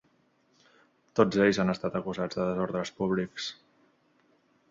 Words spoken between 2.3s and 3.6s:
de desordres públics.